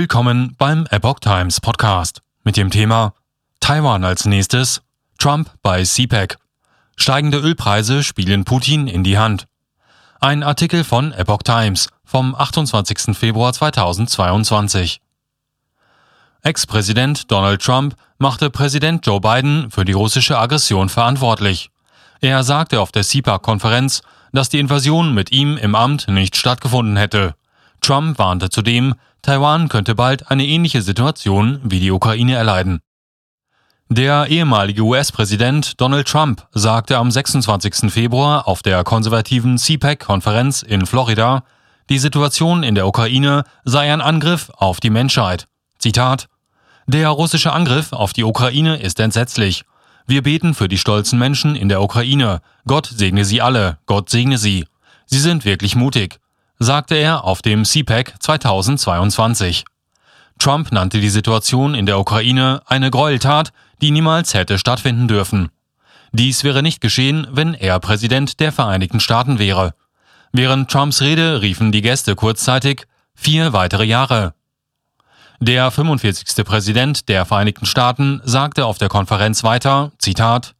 [0.00, 3.14] Willkommen beim Epoch Times Podcast mit dem Thema
[3.58, 4.80] Taiwan als nächstes,
[5.18, 6.36] Trump bei CPEC.
[6.94, 9.48] Steigende Ölpreise spielen Putin in die Hand.
[10.20, 13.16] Ein Artikel von Epoch Times vom 28.
[13.18, 15.00] Februar 2022.
[16.42, 21.70] Ex-Präsident Donald Trump machte Präsident Joe Biden für die russische Aggression verantwortlich.
[22.20, 27.34] Er sagte auf der CPAC-Konferenz, dass die Invasion mit ihm im Amt nicht stattgefunden hätte.
[27.80, 32.80] Trump warnte zudem, Taiwan könnte bald eine ähnliche Situation wie die Ukraine erleiden.
[33.90, 37.90] Der ehemalige US-Präsident Donald Trump sagte am 26.
[37.90, 41.42] Februar auf der konservativen CPAC-Konferenz in Florida,
[41.88, 45.48] die Situation in der Ukraine sei ein Angriff auf die Menschheit.
[45.78, 46.28] Zitat
[46.86, 49.64] Der russische Angriff auf die Ukraine ist entsetzlich.
[50.06, 52.40] Wir beten für die stolzen Menschen in der Ukraine.
[52.66, 53.78] Gott segne sie alle.
[53.86, 54.66] Gott segne sie.
[55.06, 56.20] Sie sind wirklich mutig
[56.58, 59.64] sagte er auf dem CPAC 2022.
[60.38, 65.50] Trump nannte die Situation in der Ukraine eine Gräueltat, die niemals hätte stattfinden dürfen.
[66.12, 69.74] Dies wäre nicht geschehen, wenn er Präsident der Vereinigten Staaten wäre.
[70.32, 74.34] Während Trumps Rede riefen die Gäste kurzzeitig vier weitere Jahre.
[75.40, 76.44] Der 45.
[76.44, 80.54] Präsident der Vereinigten Staaten sagte auf der Konferenz weiter, Zitat,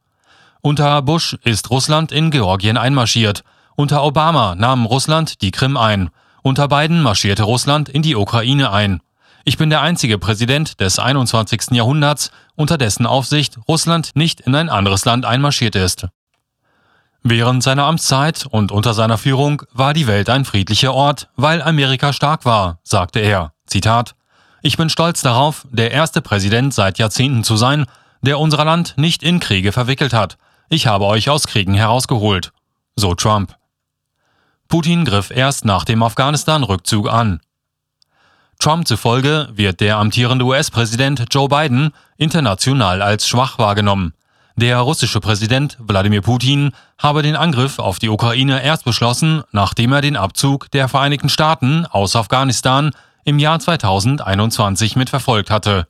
[0.61, 3.43] Unter Bush ist Russland in Georgien einmarschiert
[3.79, 6.09] unter Obama nahm Russland die Krim ein.
[6.41, 8.99] Unter Biden marschierte Russland in die Ukraine ein.
[9.45, 11.71] Ich bin der einzige Präsident des 21.
[11.71, 16.07] Jahrhunderts, unter dessen Aufsicht Russland nicht in ein anderes Land einmarschiert ist.
[17.23, 22.11] Während seiner Amtszeit und unter seiner Führung war die Welt ein friedlicher Ort, weil Amerika
[22.11, 23.53] stark war, sagte er.
[23.65, 24.13] Zitat
[24.61, 27.85] Ich bin stolz darauf, der erste Präsident seit Jahrzehnten zu sein,
[28.23, 30.37] der unser Land nicht in Kriege verwickelt hat.
[30.67, 32.51] Ich habe euch aus Kriegen herausgeholt.
[32.97, 33.55] So Trump.
[34.69, 37.41] Putin griff erst nach dem Afghanistan-Rückzug an.
[38.59, 44.13] Trump zufolge wird der amtierende US-Präsident Joe Biden international als schwach wahrgenommen.
[44.57, 50.01] Der russische Präsident Wladimir Putin habe den Angriff auf die Ukraine erst beschlossen, nachdem er
[50.01, 52.91] den Abzug der Vereinigten Staaten aus Afghanistan
[53.23, 55.87] im Jahr 2021 mitverfolgt hatte.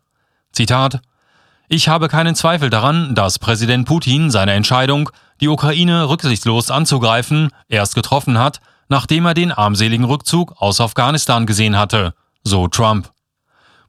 [0.53, 1.01] Zitat
[1.67, 5.09] Ich habe keinen Zweifel daran, dass Präsident Putin seine Entscheidung,
[5.41, 11.77] die Ukraine rücksichtslos anzugreifen, erst getroffen hat, nachdem er den armseligen Rückzug aus Afghanistan gesehen
[11.77, 12.13] hatte,
[12.43, 13.11] so Trump.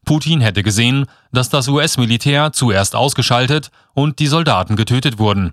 [0.04, 5.52] Putin hätte gesehen, dass das US-Militär zuerst ausgeschaltet und die Soldaten getötet wurden.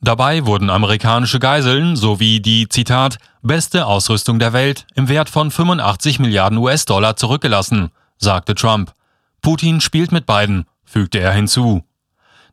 [0.00, 6.18] Dabei wurden amerikanische Geiseln sowie die, Zitat, beste Ausrüstung der Welt im Wert von 85
[6.18, 8.92] Milliarden US-Dollar zurückgelassen, sagte Trump.
[9.40, 11.84] Putin spielt mit beiden, fügte er hinzu.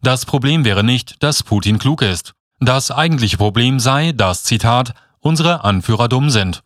[0.02, 2.34] Das Problem wäre nicht, dass Putin klug ist.
[2.60, 6.64] Das eigentliche Problem sei, dass, Zitat, unsere Anführer dumm sind.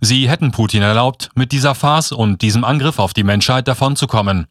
[0.00, 4.46] Sie hätten Putin erlaubt, mit dieser Farce und diesem Angriff auf die Menschheit davonzukommen.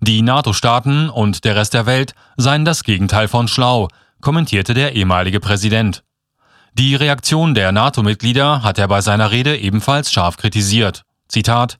[0.00, 3.88] Die NATO-Staaten und der Rest der Welt seien das Gegenteil von schlau,
[4.20, 6.02] kommentierte der ehemalige Präsident.
[6.74, 11.04] Die Reaktion der NATO-Mitglieder hat er bei seiner Rede ebenfalls scharf kritisiert.
[11.28, 11.78] Zitat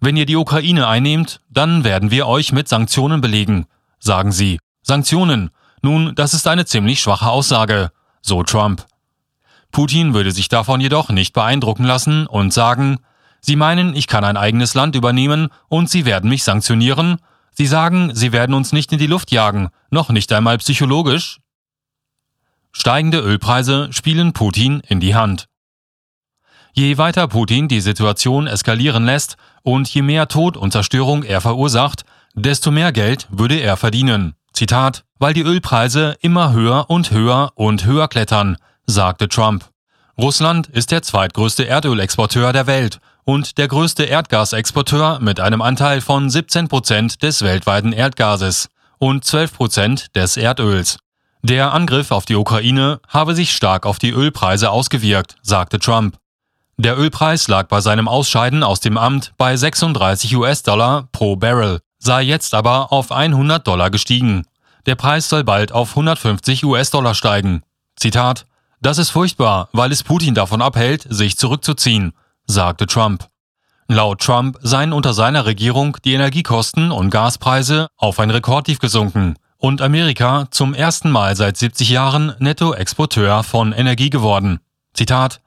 [0.00, 3.66] Wenn ihr die Ukraine einnehmt, dann werden wir euch mit Sanktionen belegen,
[3.98, 4.58] sagen sie.
[4.82, 5.50] Sanktionen.
[5.82, 7.90] Nun, das ist eine ziemlich schwache Aussage,
[8.22, 8.86] so Trump.
[9.72, 12.98] Putin würde sich davon jedoch nicht beeindrucken lassen und sagen,
[13.42, 17.18] Sie meinen, ich kann ein eigenes Land übernehmen und Sie werden mich sanktionieren?
[17.52, 21.38] Sie sagen, Sie werden uns nicht in die Luft jagen, noch nicht einmal psychologisch?
[22.72, 25.46] Steigende Ölpreise spielen Putin in die Hand.
[26.72, 32.04] Je weiter Putin die Situation eskalieren lässt und je mehr Tod und Zerstörung er verursacht,
[32.34, 34.34] desto mehr Geld würde er verdienen.
[34.52, 38.56] Zitat, weil die Ölpreise immer höher und höher und höher klettern,
[38.90, 39.64] sagte Trump.
[40.18, 46.28] Russland ist der zweitgrößte Erdölexporteur der Welt und der größte Erdgasexporteur mit einem Anteil von
[46.28, 48.68] 17 Prozent des weltweiten Erdgases
[48.98, 50.98] und 12 Prozent des Erdöls.
[51.42, 56.18] Der Angriff auf die Ukraine habe sich stark auf die Ölpreise ausgewirkt, sagte Trump.
[56.76, 62.22] Der Ölpreis lag bei seinem Ausscheiden aus dem Amt bei 36 US-Dollar pro Barrel, sei
[62.22, 64.44] jetzt aber auf 100 Dollar gestiegen.
[64.86, 67.62] Der Preis soll bald auf 150 US-Dollar steigen.
[67.96, 68.46] Zitat
[68.80, 72.12] das ist furchtbar, weil es Putin davon abhält, sich zurückzuziehen,
[72.46, 73.28] sagte Trump.
[73.88, 79.82] Laut Trump seien unter seiner Regierung die Energiekosten und Gaspreise auf ein Rekordtief gesunken und
[79.82, 84.60] Amerika zum ersten Mal seit 70 Jahren Nettoexporteur von Energie geworden.
[84.94, 85.40] Zitat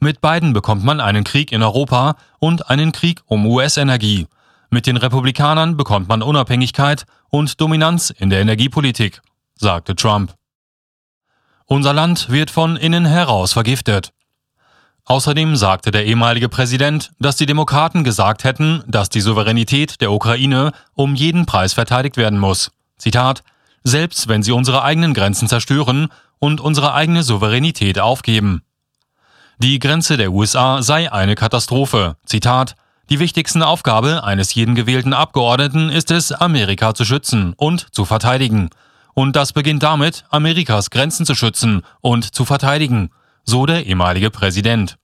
[0.00, 4.26] Mit beiden bekommt man einen Krieg in Europa und einen Krieg um US-Energie.
[4.70, 9.22] Mit den Republikanern bekommt man Unabhängigkeit und Dominanz in der Energiepolitik,
[9.54, 10.34] sagte Trump.
[11.66, 14.12] Unser Land wird von innen heraus vergiftet.
[15.06, 20.72] Außerdem sagte der ehemalige Präsident, dass die Demokraten gesagt hätten, dass die Souveränität der Ukraine
[20.94, 22.70] um jeden Preis verteidigt werden muss.
[22.98, 23.42] Zitat
[23.82, 26.08] Selbst wenn sie unsere eigenen Grenzen zerstören
[26.38, 28.62] und unsere eigene Souveränität aufgeben.
[29.58, 32.16] Die Grenze der USA sei eine Katastrophe.
[32.26, 32.76] Zitat
[33.08, 38.70] Die wichtigste Aufgabe eines jeden gewählten Abgeordneten ist es, Amerika zu schützen und zu verteidigen.
[39.14, 43.10] Und das beginnt damit, Amerikas Grenzen zu schützen und zu verteidigen
[43.44, 44.96] so der ehemalige Präsident.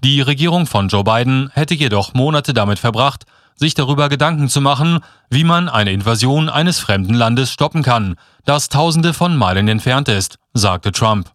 [0.00, 3.24] Die Regierung von Joe Biden hätte jedoch Monate damit verbracht,
[3.56, 5.00] sich darüber Gedanken zu machen,
[5.30, 10.38] wie man eine Invasion eines fremden Landes stoppen kann, das tausende von Meilen entfernt ist,
[10.52, 11.30] sagte Trump.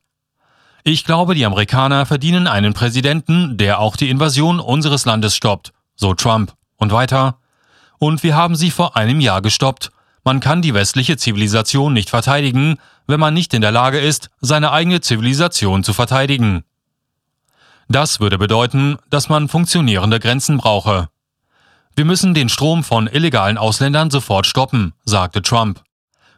[0.84, 6.14] Ich glaube, die Amerikaner verdienen einen Präsidenten, der auch die Invasion unseres Landes stoppt, so
[6.14, 6.54] Trump.
[6.80, 7.40] Und weiter.
[7.98, 9.92] Und wir haben sie vor einem Jahr gestoppt.
[10.30, 12.78] Man kann die westliche Zivilisation nicht verteidigen,
[13.08, 16.64] wenn man nicht in der Lage ist, seine eigene Zivilisation zu verteidigen.
[17.88, 21.10] Das würde bedeuten, dass man funktionierende Grenzen brauche.
[21.96, 25.82] Wir müssen den Strom von illegalen Ausländern sofort stoppen, sagte Trump.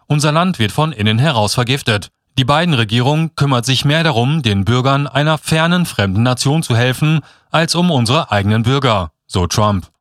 [0.07, 2.11] Unser Land wird von innen heraus vergiftet.
[2.37, 7.19] Die beiden Regierung kümmert sich mehr darum, den Bürgern einer fernen fremden Nation zu helfen,
[7.49, 9.91] als um unsere eigenen Bürger, so Trump.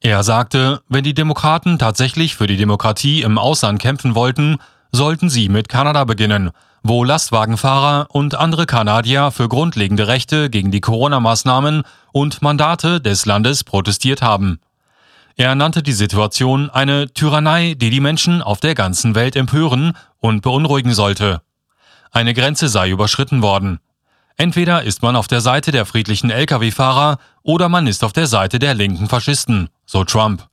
[0.00, 4.58] Er sagte, wenn die Demokraten tatsächlich für die Demokratie im Ausland kämpfen wollten,
[4.92, 6.50] sollten sie mit Kanada beginnen,
[6.82, 11.82] wo Lastwagenfahrer und andere Kanadier für grundlegende Rechte gegen die Corona-Maßnahmen
[12.12, 14.60] und Mandate des Landes protestiert haben.
[15.34, 20.42] Er nannte die Situation eine Tyrannei, die die Menschen auf der ganzen Welt empören und
[20.42, 21.42] beunruhigen sollte.
[22.10, 23.80] Eine Grenze sei überschritten worden.
[24.36, 28.58] Entweder ist man auf der Seite der friedlichen Lkw-Fahrer oder man ist auf der Seite
[28.58, 30.46] der linken Faschisten, so Trump.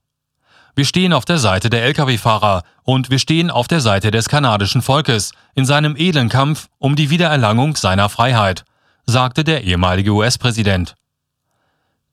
[0.76, 4.82] Wir stehen auf der Seite der Lkw-Fahrer und wir stehen auf der Seite des kanadischen
[4.82, 8.64] Volkes in seinem edlen Kampf um die Wiedererlangung seiner Freiheit,
[9.06, 10.96] sagte der ehemalige US-Präsident.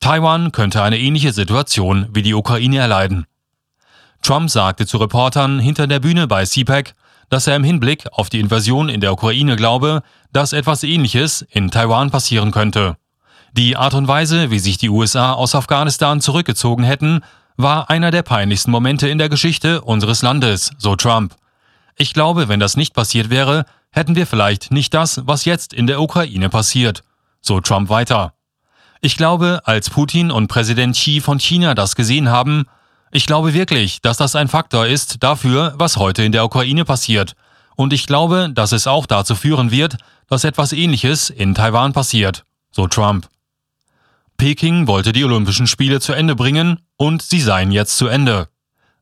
[0.01, 3.27] Taiwan könnte eine ähnliche Situation wie die Ukraine erleiden.
[4.23, 6.95] Trump sagte zu Reportern hinter der Bühne bei CPAC,
[7.31, 11.71] dass er im Hinblick auf die Invasion in der Ukraine glaube, dass etwas Ähnliches in
[11.71, 12.97] Taiwan passieren könnte.
[13.53, 17.23] Die Art und Weise, wie sich die USA aus Afghanistan zurückgezogen hätten,
[17.57, 21.35] war einer der peinlichsten Momente in der Geschichte unseres Landes, so Trump.
[21.97, 25.87] Ich glaube, wenn das nicht passiert wäre, hätten wir vielleicht nicht das, was jetzt in
[25.87, 27.03] der Ukraine passiert,
[27.41, 28.35] so Trump weiter.
[29.01, 32.67] Ich glaube, als Putin und Präsident Xi von China das gesehen haben,
[33.13, 37.35] ich glaube wirklich, dass das ein Faktor ist dafür, was heute in der Ukraine passiert.
[37.77, 39.97] Und ich glaube, dass es auch dazu führen wird,
[40.29, 43.29] dass etwas Ähnliches in Taiwan passiert, so Trump.
[44.37, 48.49] Peking wollte die Olympischen Spiele zu Ende bringen und sie seien jetzt zu Ende.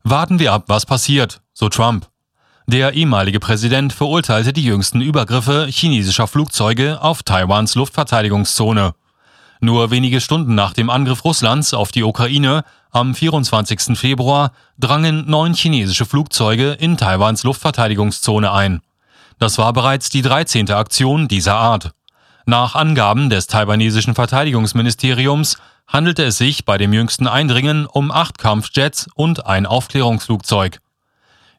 [0.03, 2.09] Warten wir ab, was passiert, so Trump.
[2.67, 8.93] Der ehemalige Präsident verurteilte die jüngsten Übergriffe chinesischer Flugzeuge auf Taiwans Luftverteidigungszone.
[9.61, 13.97] Nur wenige Stunden nach dem Angriff Russlands auf die Ukraine am 24.
[13.97, 18.81] Februar drangen neun chinesische Flugzeuge in Taiwans Luftverteidigungszone ein.
[19.37, 20.71] Das war bereits die 13.
[20.71, 21.91] Aktion dieser Art.
[22.45, 25.57] Nach Angaben des taiwanesischen Verteidigungsministeriums
[25.87, 30.79] handelte es sich bei dem jüngsten Eindringen um acht Kampfjets und ein Aufklärungsflugzeug.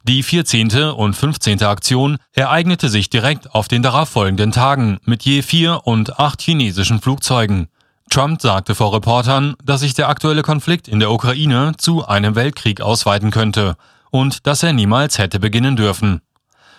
[0.04, 0.72] Die 14.
[0.92, 1.62] und 15.
[1.64, 7.68] Aktion ereignete sich direkt auf den darauffolgenden Tagen mit je vier und acht chinesischen Flugzeugen.
[8.10, 12.80] Trump sagte vor Reportern, dass sich der aktuelle Konflikt in der Ukraine zu einem Weltkrieg
[12.80, 13.76] ausweiten könnte
[14.10, 16.20] und dass er niemals hätte beginnen dürfen.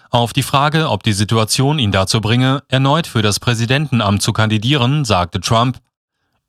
[0.09, 5.05] Auf die Frage, ob die Situation ihn dazu bringe, erneut für das Präsidentenamt zu kandidieren,
[5.05, 5.79] sagte Trump,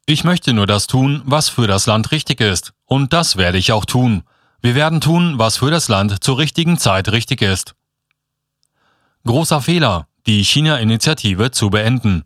[0.05, 2.73] ich möchte nur das tun, was für das Land richtig ist.
[2.87, 4.25] Und das werde ich auch tun.
[4.61, 7.77] Wir werden tun, was für das Land zur richtigen Zeit richtig ist.
[9.25, 12.25] Großer Fehler, die China-Initiative zu beenden.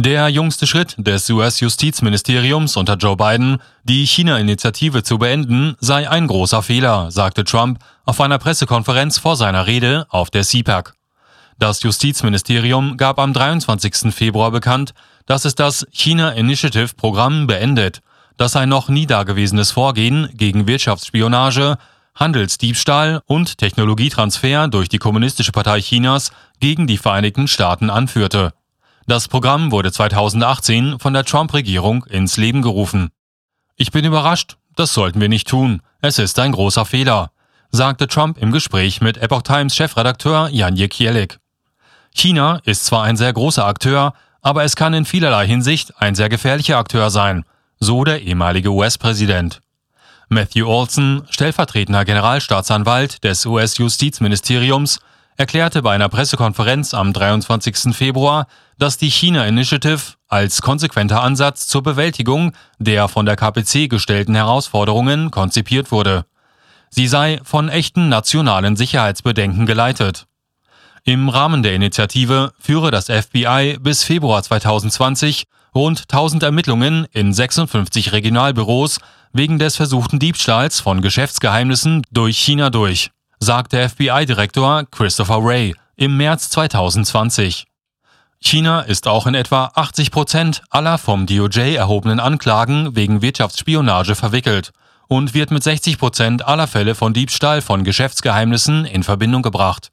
[0.00, 6.62] Der jüngste Schritt des US-Justizministeriums unter Joe Biden, die China-Initiative zu beenden, sei ein großer
[6.62, 10.94] Fehler, sagte Trump auf einer Pressekonferenz vor seiner Rede auf der CPAC.
[11.58, 14.14] Das Justizministerium gab am 23.
[14.14, 14.94] Februar bekannt,
[15.26, 17.98] dass es das China Initiative Programm beendet,
[18.36, 21.76] das ein noch nie dagewesenes Vorgehen gegen Wirtschaftsspionage,
[22.14, 28.52] Handelsdiebstahl und Technologietransfer durch die Kommunistische Partei Chinas gegen die Vereinigten Staaten anführte.
[29.08, 33.08] Das Programm wurde 2018 von der Trump-Regierung ins Leben gerufen.
[33.74, 35.80] Ich bin überrascht, das sollten wir nicht tun.
[36.02, 37.30] Es ist ein großer Fehler,
[37.70, 41.38] sagte Trump im Gespräch mit Epoch Times Chefredakteur Jan Jekielek.
[42.14, 44.12] China ist zwar ein sehr großer Akteur,
[44.42, 47.44] aber es kann in vielerlei Hinsicht ein sehr gefährlicher Akteur sein,
[47.80, 49.62] so der ehemalige US-Präsident.
[50.28, 55.00] Matthew Olson, stellvertretender Generalstaatsanwalt des US-Justizministeriums,
[55.38, 57.96] erklärte bei einer Pressekonferenz am 23.
[57.96, 64.34] Februar, dass die China Initiative als konsequenter Ansatz zur Bewältigung der von der KPC gestellten
[64.34, 66.26] Herausforderungen konzipiert wurde.
[66.90, 70.26] Sie sei von echten nationalen Sicherheitsbedenken geleitet.
[71.04, 78.10] Im Rahmen der Initiative führe das FBI bis Februar 2020 rund 1000 Ermittlungen in 56
[78.12, 78.98] Regionalbüros
[79.32, 86.50] wegen des versuchten Diebstahls von Geschäftsgeheimnissen durch China durch, sagte FBI-Direktor Christopher Wray im März
[86.50, 87.66] 2020.
[88.40, 94.72] China ist auch in etwa 80 Prozent aller vom DOJ erhobenen Anklagen wegen Wirtschaftsspionage verwickelt
[95.08, 99.90] und wird mit 60 Prozent aller Fälle von Diebstahl von Geschäftsgeheimnissen in Verbindung gebracht.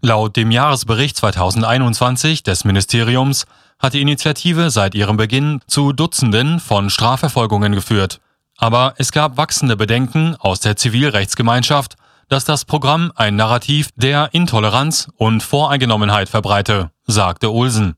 [0.00, 3.46] Laut dem Jahresbericht 2021 des Ministeriums
[3.78, 8.20] hat die Initiative seit ihrem Beginn zu Dutzenden von Strafverfolgungen geführt.
[8.56, 11.96] Aber es gab wachsende Bedenken aus der Zivilrechtsgemeinschaft,
[12.28, 17.96] dass das Programm ein Narrativ der Intoleranz und Voreingenommenheit verbreite, sagte Olsen.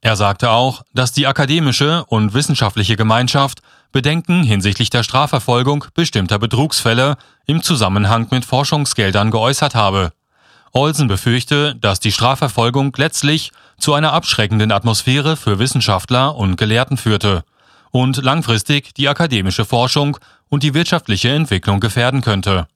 [0.00, 3.60] Er sagte auch, dass die akademische und wissenschaftliche Gemeinschaft
[3.90, 10.12] Bedenken hinsichtlich der Strafverfolgung bestimmter Betrugsfälle im Zusammenhang mit Forschungsgeldern geäußert habe.
[10.72, 17.42] Olsen befürchte, dass die Strafverfolgung letztlich zu einer abschreckenden Atmosphäre für Wissenschaftler und Gelehrten führte
[17.90, 22.68] und langfristig die akademische Forschung und die wirtschaftliche Entwicklung gefährden könnte.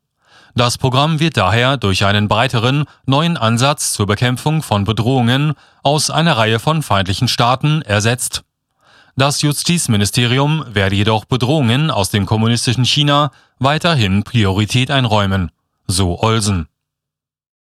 [0.54, 6.36] Das Programm wird daher durch einen breiteren, neuen Ansatz zur Bekämpfung von Bedrohungen aus einer
[6.36, 8.42] Reihe von feindlichen Staaten ersetzt.
[9.16, 15.50] Das Justizministerium werde jedoch Bedrohungen aus dem kommunistischen China weiterhin Priorität einräumen,
[15.86, 16.68] so Olsen.